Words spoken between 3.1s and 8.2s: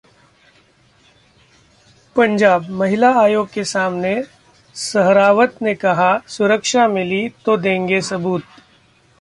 आयोग के सामने सहरावत ने कहा- सुरक्षा मिली तो देंगे